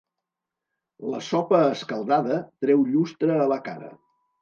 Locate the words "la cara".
3.57-3.97